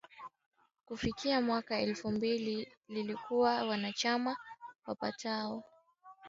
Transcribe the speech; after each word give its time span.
Kufikia 0.85 1.41
mwaka 1.41 1.73
wa 1.73 1.79
elfu 1.81 2.11
mbili 2.11 2.71
lilikuwa 2.89 3.55
na 3.55 3.65
wanachama 3.65 4.37
wapatao 4.85 5.63